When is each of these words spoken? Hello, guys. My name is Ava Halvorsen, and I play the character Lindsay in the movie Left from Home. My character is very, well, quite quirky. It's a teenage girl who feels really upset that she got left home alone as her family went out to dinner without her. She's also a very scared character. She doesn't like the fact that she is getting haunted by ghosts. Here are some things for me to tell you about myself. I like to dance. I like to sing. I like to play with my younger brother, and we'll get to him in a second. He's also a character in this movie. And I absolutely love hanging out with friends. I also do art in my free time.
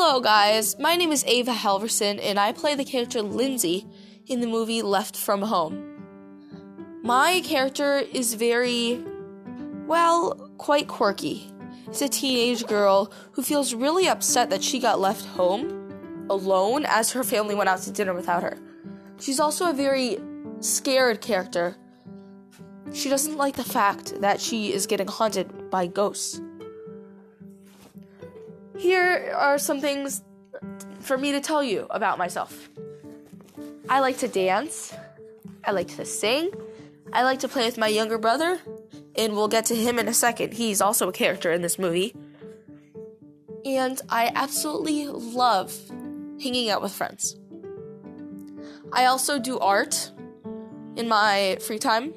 Hello, 0.00 0.20
guys. 0.20 0.78
My 0.78 0.94
name 0.94 1.10
is 1.10 1.24
Ava 1.26 1.50
Halvorsen, 1.50 2.20
and 2.22 2.38
I 2.38 2.52
play 2.52 2.76
the 2.76 2.84
character 2.84 3.20
Lindsay 3.20 3.84
in 4.28 4.40
the 4.40 4.46
movie 4.46 4.80
Left 4.80 5.16
from 5.16 5.42
Home. 5.42 7.02
My 7.02 7.40
character 7.44 7.98
is 7.98 8.34
very, 8.34 9.04
well, 9.88 10.52
quite 10.56 10.86
quirky. 10.86 11.52
It's 11.88 12.00
a 12.00 12.08
teenage 12.08 12.64
girl 12.68 13.12
who 13.32 13.42
feels 13.42 13.74
really 13.74 14.06
upset 14.08 14.50
that 14.50 14.62
she 14.62 14.78
got 14.78 15.00
left 15.00 15.24
home 15.24 16.26
alone 16.30 16.86
as 16.86 17.10
her 17.10 17.24
family 17.24 17.56
went 17.56 17.68
out 17.68 17.80
to 17.80 17.90
dinner 17.90 18.14
without 18.14 18.44
her. 18.44 18.56
She's 19.18 19.40
also 19.40 19.68
a 19.68 19.74
very 19.74 20.18
scared 20.60 21.20
character. 21.20 21.74
She 22.92 23.08
doesn't 23.10 23.36
like 23.36 23.56
the 23.56 23.64
fact 23.64 24.20
that 24.20 24.40
she 24.40 24.72
is 24.72 24.86
getting 24.86 25.08
haunted 25.08 25.72
by 25.72 25.88
ghosts. 25.88 26.40
Here 28.78 29.32
are 29.34 29.58
some 29.58 29.80
things 29.80 30.22
for 31.00 31.18
me 31.18 31.32
to 31.32 31.40
tell 31.40 31.64
you 31.64 31.86
about 31.90 32.16
myself. 32.16 32.70
I 33.88 33.98
like 33.98 34.18
to 34.18 34.28
dance. 34.28 34.94
I 35.64 35.72
like 35.72 35.88
to 35.96 36.04
sing. 36.04 36.52
I 37.12 37.24
like 37.24 37.40
to 37.40 37.48
play 37.48 37.64
with 37.64 37.76
my 37.76 37.88
younger 37.88 38.18
brother, 38.18 38.60
and 39.16 39.32
we'll 39.34 39.48
get 39.48 39.64
to 39.66 39.74
him 39.74 39.98
in 39.98 40.06
a 40.06 40.14
second. 40.14 40.54
He's 40.54 40.80
also 40.80 41.08
a 41.08 41.12
character 41.12 41.50
in 41.50 41.62
this 41.62 41.78
movie. 41.78 42.14
And 43.64 44.00
I 44.08 44.30
absolutely 44.34 45.08
love 45.08 45.76
hanging 46.40 46.70
out 46.70 46.80
with 46.80 46.92
friends. 46.92 47.36
I 48.92 49.06
also 49.06 49.38
do 49.38 49.58
art 49.58 50.12
in 50.96 51.08
my 51.08 51.58
free 51.60 51.78
time. 51.78 52.14